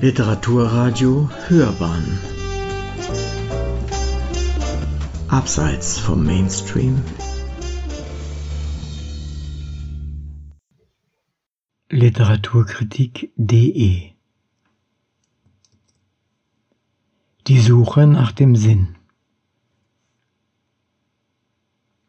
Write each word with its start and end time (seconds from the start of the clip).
Literaturradio 0.00 1.28
Hörbahn. 1.48 2.20
Abseits 5.26 5.98
vom 5.98 6.24
Mainstream. 6.24 7.02
Literaturkritik.de 11.90 14.12
Die 17.48 17.58
Suche 17.58 18.06
nach 18.06 18.30
dem 18.30 18.54
Sinn 18.54 18.97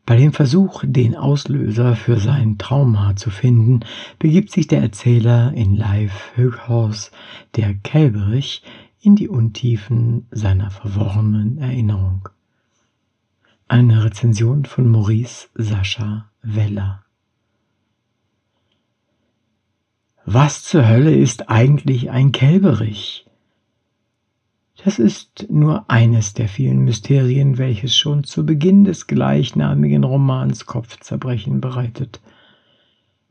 Bei 0.09 0.15
dem 0.15 0.33
Versuch, 0.33 0.83
den 0.87 1.15
Auslöser 1.15 1.95
für 1.95 2.19
sein 2.19 2.57
Trauma 2.57 3.15
zu 3.15 3.29
finden, 3.29 3.81
begibt 4.17 4.51
sich 4.51 4.65
der 4.65 4.81
Erzähler 4.81 5.53
in 5.53 5.75
Leif 5.75 6.31
Höghaus, 6.33 7.11
der 7.55 7.75
Kälberich, 7.75 8.63
in 8.99 9.15
die 9.15 9.29
Untiefen 9.29 10.25
seiner 10.31 10.71
verworrenen 10.71 11.59
Erinnerung. 11.59 12.27
Eine 13.67 14.03
Rezension 14.03 14.65
von 14.65 14.87
Maurice 14.89 15.49
Sascha 15.53 16.31
Weller. 16.41 17.05
Was 20.25 20.63
zur 20.63 20.89
Hölle 20.89 21.15
ist 21.15 21.51
eigentlich 21.51 22.09
ein 22.09 22.31
Kälberich? 22.31 23.28
Das 24.85 24.97
ist 24.97 25.47
nur 25.49 25.89
eines 25.89 26.33
der 26.33 26.47
vielen 26.47 26.85
Mysterien, 26.85 27.57
welches 27.57 27.97
schon 27.97 28.23
zu 28.23 28.45
Beginn 28.45 28.85
des 28.85 29.07
gleichnamigen 29.07 30.05
Romans 30.05 30.65
Kopfzerbrechen 30.65 31.59
bereitet. 31.59 32.21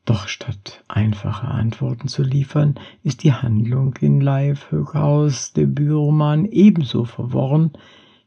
Doch 0.04 0.28
statt 0.28 0.84
einfache 0.88 1.48
Antworten 1.48 2.08
zu 2.08 2.22
liefern, 2.22 2.74
ist 3.02 3.24
die 3.24 3.32
Handlung 3.32 3.94
in 4.00 4.20
Leif 4.20 4.70
Höckhaus 4.70 5.54
Debütroman 5.54 6.44
ebenso 6.44 7.04
verworren 7.04 7.72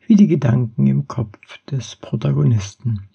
wie 0.07 0.15
die 0.15 0.27
Gedanken 0.27 0.87
im 0.87 1.07
Kopf 1.07 1.59
des 1.69 1.95
Protagonisten. 1.97 3.07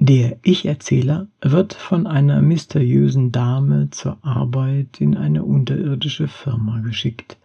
Der 0.00 0.38
Ich-Erzähler 0.42 1.28
wird 1.40 1.74
von 1.74 2.08
einer 2.08 2.42
mysteriösen 2.42 3.30
Dame 3.30 3.88
zur 3.90 4.18
Arbeit 4.22 5.00
in 5.00 5.16
eine 5.16 5.44
unterirdische 5.44 6.26
Firma 6.26 6.80
geschickt. 6.80 7.38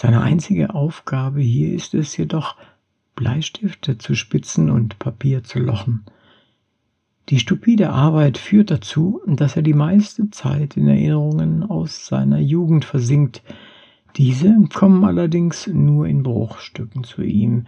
Seine 0.00 0.20
einzige 0.20 0.76
Aufgabe 0.76 1.40
hier 1.40 1.74
ist 1.74 1.92
es 1.92 2.16
jedoch, 2.16 2.54
Bleistifte 3.16 3.98
zu 3.98 4.14
spitzen 4.14 4.70
und 4.70 5.00
Papier 5.00 5.42
zu 5.42 5.58
lochen. 5.58 6.04
Die 7.30 7.40
stupide 7.40 7.90
Arbeit 7.90 8.38
führt 8.38 8.70
dazu, 8.70 9.20
dass 9.26 9.56
er 9.56 9.62
die 9.62 9.74
meiste 9.74 10.30
Zeit 10.30 10.76
in 10.76 10.86
Erinnerungen 10.86 11.64
aus 11.64 12.06
seiner 12.06 12.38
Jugend 12.38 12.84
versinkt. 12.84 13.42
Diese 14.16 14.56
kommen 14.72 15.02
allerdings 15.02 15.66
nur 15.66 16.06
in 16.06 16.22
Bruchstücken 16.22 17.02
zu 17.02 17.22
ihm, 17.22 17.66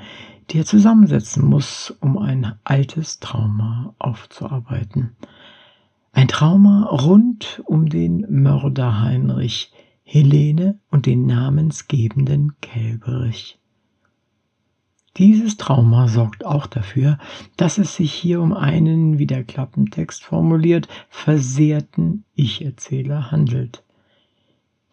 die 0.51 0.59
er 0.59 0.67
zusammensetzen 0.67 1.45
muss, 1.45 1.97
um 1.99 2.17
ein 2.17 2.53
altes 2.63 3.19
Trauma 3.19 3.93
aufzuarbeiten. 3.99 5.17
Ein 6.13 6.29
Trauma 6.29 6.85
rund 6.85 7.61
um 7.67 7.89
den 7.89 8.25
Mörder 8.31 9.01
Heinrich, 9.01 9.73
Helene 10.13 10.77
und 10.91 11.07
den 11.07 11.25
namensgebenden 11.27 12.55
Kälberich. 12.61 13.61
Dieses 15.17 15.57
Trauma 15.57 16.09
sorgt 16.09 16.45
auch 16.45 16.67
dafür, 16.67 17.17
dass 17.57 17.79
es 17.79 17.95
sich 17.95 18.13
hier 18.13 18.41
um 18.41 18.53
einen, 18.53 19.19
wie 19.19 19.29
der 19.29 19.45
Klappentext 19.45 20.25
formuliert, 20.25 20.89
versehrten 21.11 22.25
Ich-Erzähler 22.35 23.31
handelt. 23.31 23.85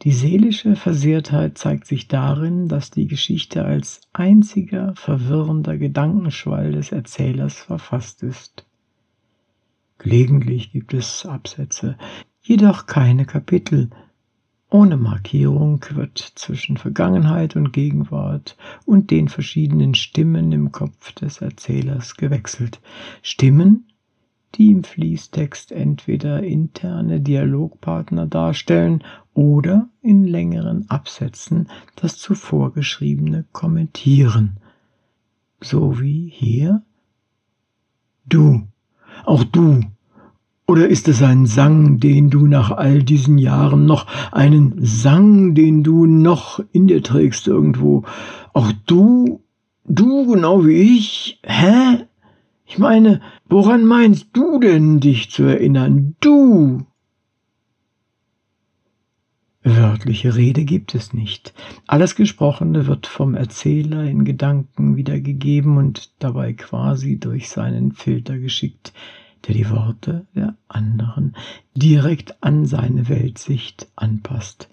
Die 0.03 0.11
seelische 0.11 0.75
Versehrtheit 0.75 1.57
zeigt 1.57 1.87
sich 1.87 2.07
darin, 2.07 2.67
dass 2.67 2.91
die 2.91 3.07
Geschichte 3.07 3.65
als 3.65 4.01
einziger 4.13 4.93
verwirrender 4.93 5.79
Gedankenschwall 5.79 6.73
des 6.73 6.91
Erzählers 6.91 7.55
verfasst 7.55 8.21
ist. 8.21 8.67
Gelegentlich 9.97 10.71
gibt 10.71 10.93
es 10.93 11.25
Absätze, 11.25 11.97
jedoch 12.43 12.85
keine 12.85 13.25
Kapitel, 13.25 13.89
ohne 14.69 14.97
Markierung 14.97 15.83
wird 15.91 16.17
zwischen 16.17 16.77
Vergangenheit 16.77 17.55
und 17.55 17.71
Gegenwart 17.71 18.57
und 18.85 19.11
den 19.11 19.29
verschiedenen 19.29 19.95
Stimmen 19.95 20.51
im 20.51 20.71
Kopf 20.71 21.13
des 21.13 21.41
Erzählers 21.41 22.17
gewechselt. 22.17 22.81
Stimmen, 23.21 23.87
die 24.55 24.71
im 24.71 24.83
Fließtext 24.83 25.71
entweder 25.71 26.43
interne 26.43 27.21
Dialogpartner 27.21 28.27
darstellen 28.27 29.03
oder 29.33 29.87
in 30.01 30.25
längeren 30.25 30.89
Absätzen 30.89 31.69
das 31.95 32.17
zuvor 32.17 32.73
geschriebene 32.73 33.45
kommentieren. 33.51 34.57
So 35.61 36.01
wie 36.01 36.29
hier. 36.29 36.81
Du, 38.25 38.67
auch 39.25 39.43
du, 39.43 39.81
oder 40.67 40.89
ist 40.89 41.07
es 41.07 41.23
ein 41.23 41.45
Sang, 41.45 41.99
den 41.99 42.29
du 42.29 42.45
nach 42.45 42.71
all 42.71 43.01
diesen 43.01 43.37
Jahren 43.37 43.85
noch, 43.85 44.05
einen 44.33 44.75
Sang, 44.83 45.55
den 45.55 45.81
du 45.81 46.05
noch 46.05 46.59
in 46.73 46.87
dir 46.87 47.01
trägst 47.01 47.47
irgendwo? 47.47 48.03
Auch 48.53 48.73
du, 48.85 49.41
du 49.85 50.27
genau 50.27 50.65
wie 50.65 50.97
ich? 50.97 51.39
Hä? 51.43 52.05
Ich 52.65 52.77
meine, 52.77 53.21
woran 53.47 53.85
meinst 53.85 54.27
du 54.33 54.59
denn, 54.59 54.99
dich 54.99 55.31
zu 55.31 55.43
erinnern? 55.43 56.15
Du! 56.19 56.85
Wörtliche 59.63 60.35
Rede 60.35 60.65
gibt 60.65 60.95
es 60.95 61.13
nicht. 61.13 61.53
Alles 61.87 62.15
Gesprochene 62.15 62.87
wird 62.87 63.07
vom 63.07 63.35
Erzähler 63.35 64.03
in 64.03 64.25
Gedanken 64.25 64.97
wiedergegeben 64.97 65.77
und 65.77 66.11
dabei 66.19 66.51
quasi 66.53 67.19
durch 67.19 67.49
seinen 67.49 67.93
Filter 67.93 68.37
geschickt 68.37 68.93
der 69.45 69.53
die 69.53 69.69
Worte 69.69 70.25
der 70.35 70.55
anderen 70.67 71.35
direkt 71.75 72.41
an 72.43 72.65
seine 72.65 73.09
Weltsicht 73.09 73.87
anpasst. 73.95 74.69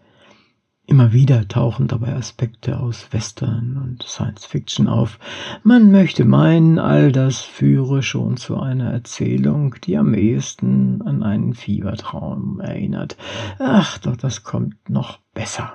Immer 0.86 1.14
wieder 1.14 1.48
tauchen 1.48 1.86
dabei 1.86 2.14
Aspekte 2.14 2.78
aus 2.78 3.08
Western 3.10 3.78
und 3.82 4.02
Science 4.02 4.44
Fiction 4.44 4.86
auf. 4.86 5.18
Man 5.62 5.90
möchte 5.90 6.26
meinen, 6.26 6.78
all 6.78 7.10
das 7.10 7.40
führe 7.40 8.02
schon 8.02 8.36
zu 8.36 8.60
einer 8.60 8.92
Erzählung, 8.92 9.76
die 9.84 9.96
am 9.96 10.12
ehesten 10.12 11.00
an 11.00 11.22
einen 11.22 11.54
Fiebertraum 11.54 12.60
erinnert. 12.60 13.16
Ach, 13.58 13.96
doch 13.96 14.16
das 14.16 14.44
kommt 14.44 14.90
noch 14.90 15.20
besser. 15.32 15.72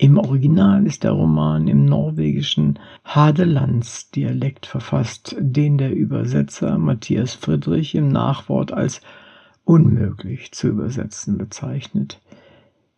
Im 0.00 0.16
Original 0.16 0.86
ist 0.86 1.04
der 1.04 1.10
Roman 1.10 1.68
im 1.68 1.84
norwegischen 1.84 2.78
Hadelandsdialekt 3.04 4.64
verfasst, 4.64 5.36
den 5.38 5.76
der 5.76 5.94
Übersetzer 5.94 6.78
Matthias 6.78 7.34
Friedrich 7.34 7.94
im 7.94 8.08
Nachwort 8.08 8.72
als 8.72 9.02
unmöglich 9.66 10.52
zu 10.52 10.68
übersetzen 10.68 11.36
bezeichnet. 11.36 12.18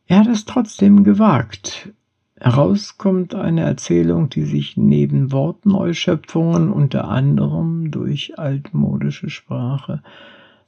Er 0.07 0.21
hat 0.21 0.29
es 0.29 0.45
trotzdem 0.45 1.03
gewagt. 1.03 1.93
Heraus 2.37 2.99
kommt 2.99 3.35
eine 3.35 3.63
Erzählung, 3.63 4.29
die 4.29 4.45
sich 4.45 4.77
neben 4.77 5.33
Wortneuschöpfungen 5.33 6.71
unter 6.71 7.09
anderem 7.09 7.91
durch 7.91 8.39
altmodische 8.39 9.29
Sprache, 9.29 10.05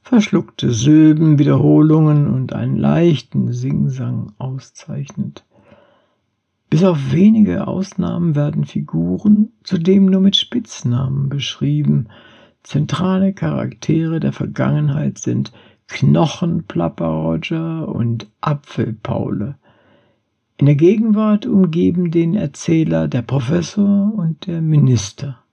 verschluckte 0.03 0.73
Silben, 0.73 1.39
Wiederholungen 1.39 2.27
und 2.27 2.53
einen 2.55 2.77
leichten 2.77 3.53
Singsang 3.53 4.33
auszeichnet. 4.39 5.45
Bis 6.75 6.83
auf 6.83 7.13
wenige 7.13 7.69
Ausnahmen 7.69 8.35
werden 8.35 8.65
Figuren 8.65 9.53
zudem 9.63 10.07
nur 10.07 10.21
mit 10.21 10.35
Spitznamen 10.35 11.29
beschrieben. 11.29 12.09
Zentrale 12.65 13.33
Charaktere 13.33 14.19
der 14.19 14.33
Vergangenheit 14.33 15.19
sind 15.19 15.53
Knochenplapper 15.87 17.07
Roger 17.07 17.87
und 17.87 18.27
Apfelpaule. 18.41 19.55
In 20.57 20.67
der 20.67 20.75
Gegenwart 20.75 21.47
umgeben 21.47 22.11
den 22.11 22.35
Erzähler 22.35 23.07
der 23.07 23.23
Professor 23.23 24.13
und 24.13 24.49
der 24.49 24.61
Minister. 24.61 25.44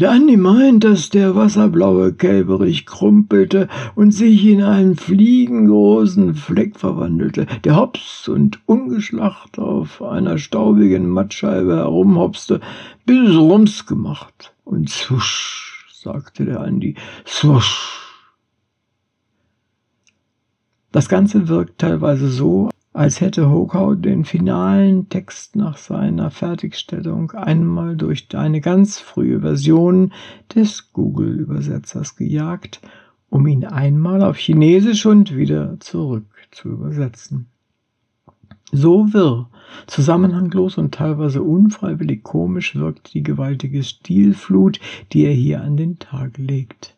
Der 0.00 0.12
Andi 0.12 0.38
meint, 0.38 0.82
dass 0.82 1.10
der 1.10 1.34
wasserblaue 1.34 2.14
Kälberich 2.14 2.86
krumpelte 2.86 3.68
und 3.94 4.12
sich 4.12 4.46
in 4.46 4.62
einen 4.62 4.96
fliegengroßen 4.96 6.34
Fleck 6.36 6.78
verwandelte, 6.78 7.44
der 7.64 7.76
hops 7.76 8.26
und 8.26 8.66
ungeschlacht 8.66 9.58
auf 9.58 10.00
einer 10.00 10.38
staubigen 10.38 11.06
Mattscheibe 11.06 11.76
herumhopste, 11.76 12.62
bis 13.04 13.28
es 13.28 13.36
rums 13.36 13.84
gemacht. 13.84 14.54
Und 14.64 14.88
zusch, 14.88 15.86
sagte 15.92 16.46
der 16.46 16.60
Andi, 16.60 16.94
swusch. 17.26 18.00
Das 20.92 21.10
Ganze 21.10 21.46
wirkt 21.46 21.76
teilweise 21.76 22.30
so, 22.30 22.70
als 22.92 23.20
hätte 23.20 23.48
Hokau 23.50 23.94
den 23.94 24.24
finalen 24.24 25.08
Text 25.08 25.54
nach 25.54 25.76
seiner 25.76 26.30
Fertigstellung 26.30 27.30
einmal 27.32 27.96
durch 27.96 28.26
eine 28.34 28.60
ganz 28.60 28.98
frühe 28.98 29.40
Version 29.40 30.12
des 30.54 30.92
Google-Übersetzers 30.92 32.16
gejagt, 32.16 32.80
um 33.28 33.46
ihn 33.46 33.64
einmal 33.64 34.22
auf 34.22 34.38
Chinesisch 34.38 35.06
und 35.06 35.36
wieder 35.36 35.78
zurück 35.78 36.26
zu 36.50 36.68
übersetzen. 36.68 37.46
So 38.72 39.12
wirr, 39.12 39.48
zusammenhanglos 39.86 40.78
und 40.78 40.94
teilweise 40.94 41.42
unfreiwillig 41.42 42.22
komisch 42.22 42.76
wirkt 42.76 43.14
die 43.14 43.22
gewaltige 43.22 43.82
Stilflut, 43.82 44.80
die 45.12 45.24
er 45.24 45.32
hier 45.32 45.62
an 45.62 45.76
den 45.76 45.98
Tag 45.98 46.38
legt. 46.38 46.96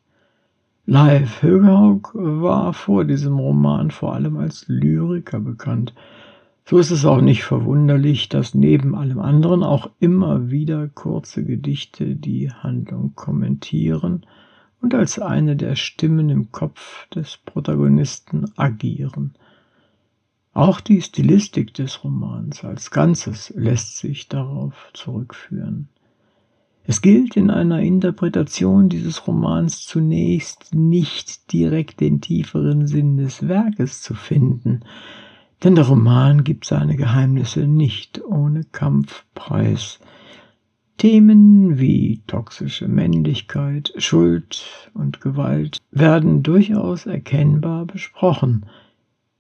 Leif 0.85 1.43
Högehaug 1.43 2.11
war 2.13 2.73
vor 2.73 3.05
diesem 3.05 3.39
Roman 3.39 3.93
vor 3.93 4.15
allem 4.15 4.37
als 4.37 4.65
Lyriker 4.67 5.39
bekannt. 5.39 5.95
So 6.65 6.77
ist 6.79 6.91
es 6.91 7.05
auch 7.05 7.21
nicht 7.21 7.45
verwunderlich, 7.45 8.29
dass 8.29 8.53
neben 8.53 8.97
allem 8.97 9.21
anderen 9.21 9.63
auch 9.63 9.91
immer 10.01 10.51
wieder 10.51 10.89
kurze 10.89 11.45
Gedichte 11.45 12.17
die 12.17 12.51
Handlung 12.51 13.15
kommentieren 13.15 14.27
und 14.81 14.93
als 14.93 15.21
eine 15.21 15.55
der 15.55 15.77
Stimmen 15.77 16.31
im 16.31 16.51
Kopf 16.51 17.09
des 17.11 17.37
Protagonisten 17.37 18.51
agieren. 18.57 19.35
Auch 20.53 20.81
die 20.81 21.01
Stilistik 21.01 21.75
des 21.75 22.03
Romans 22.03 22.65
als 22.65 22.91
Ganzes 22.91 23.53
lässt 23.57 23.99
sich 23.99 24.29
darauf 24.29 24.91
zurückführen. 24.95 25.89
Es 26.85 27.01
gilt 27.01 27.37
in 27.37 27.51
einer 27.51 27.81
Interpretation 27.81 28.89
dieses 28.89 29.27
Romans 29.27 29.85
zunächst 29.87 30.75
nicht 30.75 31.53
direkt 31.53 32.01
den 32.01 32.21
tieferen 32.21 32.87
Sinn 32.87 33.17
des 33.17 33.47
Werkes 33.47 34.03
zu 34.03 34.15
finden, 34.15 34.81
denn 35.63 35.77
der 35.77 35.87
Roman 35.87 36.43
gibt 36.43 36.65
seine 36.65 36.97
Geheimnisse 36.97 37.69
nicht 37.69 38.21
ohne 38.25 38.65
Kampfpreis. 38.65 40.01
Themen 40.99 41.79
wie 41.79 42.23
toxische 42.27 42.89
Männlichkeit, 42.89 43.93
Schuld 43.97 44.91
und 44.93 45.21
Gewalt 45.21 45.79
werden 45.91 46.43
durchaus 46.43 47.07
erkennbar 47.07 47.87
besprochen– 47.87 48.67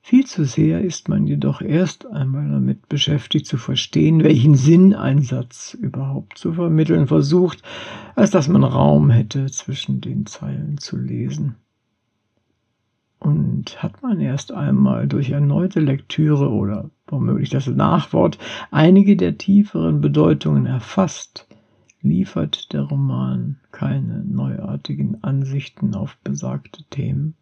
viel 0.04 0.26
zu 0.26 0.44
sehr 0.44 0.82
ist 0.82 1.08
man 1.08 1.26
jedoch 1.26 1.62
erst 1.62 2.06
einmal 2.06 2.50
damit 2.50 2.88
beschäftigt 2.88 3.46
zu 3.46 3.56
verstehen, 3.56 4.24
welchen 4.24 4.56
Sinn 4.56 4.94
ein 4.94 5.22
Satz 5.22 5.74
überhaupt 5.74 6.36
zu 6.36 6.52
vermitteln 6.52 7.06
versucht, 7.06 7.62
als 8.16 8.30
dass 8.32 8.48
man 8.48 8.64
Raum 8.64 9.10
hätte, 9.10 9.46
zwischen 9.46 10.00
den 10.00 10.26
Zeilen 10.26 10.76
zu 10.78 10.98
lesen. 10.98 11.54
Und 13.20 13.80
hat 13.80 14.02
man 14.02 14.20
erst 14.20 14.50
einmal 14.50 15.06
durch 15.06 15.30
erneute 15.30 15.78
Lektüre 15.78 16.50
oder 16.50 16.90
womöglich 17.06 17.50
das 17.50 17.68
Nachwort 17.68 18.38
einige 18.72 19.16
der 19.16 19.38
tieferen 19.38 20.00
Bedeutungen 20.00 20.66
erfasst, 20.66 21.46
liefert 22.00 22.72
der 22.72 22.82
Roman 22.82 23.60
keine 23.70 24.24
neuartigen 24.24 25.22
Ansichten 25.22 25.94
auf 25.94 26.18
besagte 26.24 26.82
Themen. 26.90 27.36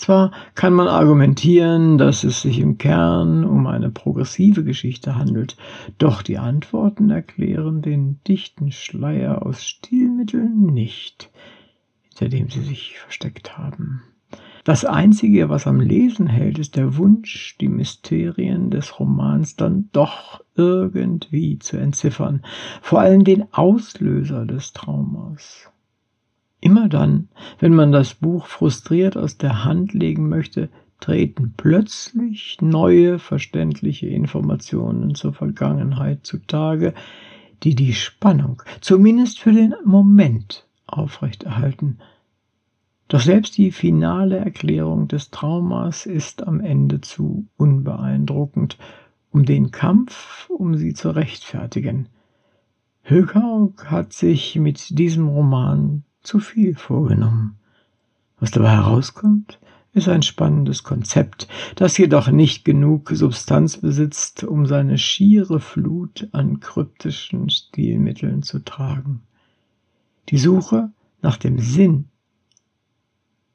Zwar 0.00 0.32
kann 0.54 0.72
man 0.72 0.88
argumentieren, 0.88 1.98
dass 1.98 2.24
es 2.24 2.40
sich 2.40 2.58
im 2.58 2.78
Kern 2.78 3.44
um 3.44 3.66
eine 3.66 3.90
progressive 3.90 4.64
Geschichte 4.64 5.14
handelt, 5.14 5.58
doch 5.98 6.22
die 6.22 6.38
Antworten 6.38 7.10
erklären 7.10 7.82
den 7.82 8.18
dichten 8.26 8.72
Schleier 8.72 9.44
aus 9.44 9.62
Stilmitteln 9.62 10.72
nicht, 10.72 11.30
hinter 12.16 12.34
dem 12.34 12.48
sie 12.48 12.62
sich 12.62 12.98
versteckt 12.98 13.58
haben. 13.58 14.00
Das 14.64 14.86
Einzige, 14.86 15.50
was 15.50 15.66
am 15.66 15.80
Lesen 15.80 16.28
hält, 16.28 16.58
ist 16.58 16.76
der 16.76 16.96
Wunsch, 16.96 17.58
die 17.60 17.68
Mysterien 17.68 18.70
des 18.70 18.98
Romans 18.98 19.56
dann 19.56 19.90
doch 19.92 20.42
irgendwie 20.54 21.58
zu 21.58 21.76
entziffern, 21.76 22.40
vor 22.80 23.00
allem 23.00 23.24
den 23.24 23.52
Auslöser 23.52 24.46
des 24.46 24.72
Traumas. 24.72 25.69
Immer 26.60 26.88
dann, 26.88 27.28
wenn 27.58 27.74
man 27.74 27.90
das 27.90 28.14
Buch 28.14 28.46
frustriert 28.46 29.16
aus 29.16 29.38
der 29.38 29.64
Hand 29.64 29.94
legen 29.94 30.28
möchte, 30.28 30.68
treten 31.00 31.54
plötzlich 31.56 32.58
neue 32.60 33.18
verständliche 33.18 34.08
Informationen 34.08 35.14
zur 35.14 35.32
Vergangenheit 35.32 36.26
zutage, 36.26 36.92
die 37.62 37.74
die 37.74 37.94
Spannung 37.94 38.62
zumindest 38.80 39.40
für 39.40 39.52
den 39.52 39.74
Moment 39.84 40.66
aufrechterhalten. 40.86 41.98
Doch 43.08 43.20
selbst 43.20 43.56
die 43.56 43.72
finale 43.72 44.36
Erklärung 44.36 45.08
des 45.08 45.30
Traumas 45.30 46.06
ist 46.06 46.46
am 46.46 46.60
Ende 46.60 47.00
zu 47.00 47.46
unbeeindruckend, 47.56 48.78
um 49.32 49.44
den 49.44 49.70
Kampf 49.70 50.48
um 50.50 50.76
sie 50.76 50.94
zu 50.94 51.10
rechtfertigen. 51.10 52.08
Höckhaug 53.02 53.90
hat 53.90 54.12
sich 54.12 54.56
mit 54.56 54.98
diesem 54.98 55.28
Roman 55.28 56.04
zu 56.22 56.38
viel 56.38 56.74
vorgenommen. 56.74 57.58
Was 58.38 58.50
dabei 58.50 58.70
herauskommt, 58.70 59.58
ist 59.92 60.08
ein 60.08 60.22
spannendes 60.22 60.82
Konzept, 60.82 61.48
das 61.74 61.98
jedoch 61.98 62.28
nicht 62.28 62.64
genug 62.64 63.10
Substanz 63.12 63.78
besitzt, 63.78 64.44
um 64.44 64.66
seine 64.66 64.98
schiere 64.98 65.60
Flut 65.60 66.28
an 66.32 66.60
kryptischen 66.60 67.50
Stilmitteln 67.50 68.42
zu 68.42 68.60
tragen. 68.60 69.22
Die 70.28 70.38
Suche 70.38 70.92
nach 71.22 71.36
dem 71.36 71.58
Sinn 71.58 72.08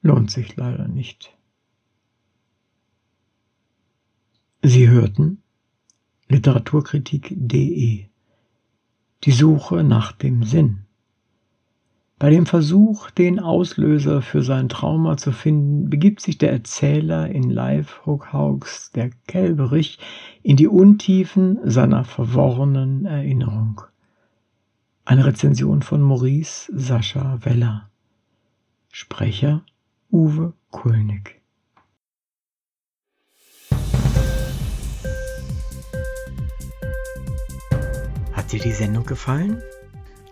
lohnt 0.01 0.29
sich 0.29 0.55
leider 0.55 0.87
nicht. 0.87 1.31
Sie 4.61 4.89
hörten 4.89 5.41
Literaturkritik.de 6.27 8.05
Die 9.23 9.31
Suche 9.31 9.83
nach 9.83 10.11
dem 10.11 10.43
Sinn. 10.43 10.84
Bei 12.17 12.29
dem 12.29 12.45
Versuch, 12.45 13.11
den 13.11 13.41
Auslöser 13.41 14.21
für 14.21 14.41
sein 14.41 14.69
Trauma 14.69 15.17
zu 15.17 15.33
finden, 15.33 15.89
begibt 15.89 16.21
sich 16.21 16.37
der 16.37 16.49
Erzähler 16.53 17.27
in 17.29 17.49
Live 17.49 18.05
Hookhaugs 18.05 18.91
Der 18.91 19.09
Kelberich 19.27 19.99
in 20.41 20.55
die 20.55 20.69
Untiefen 20.69 21.59
seiner 21.65 22.05
verworrenen 22.05 23.05
Erinnerung. 23.05 23.81
Eine 25.03 25.25
Rezension 25.25 25.81
von 25.81 26.01
Maurice 26.01 26.71
Sascha 26.73 27.39
Weller. 27.43 27.89
Sprecher 28.93 29.63
Uwe 30.09 30.53
Kulnig. 30.71 31.41
Hat 38.31 38.53
dir 38.53 38.61
die 38.61 38.71
Sendung 38.71 39.05
gefallen? 39.05 39.61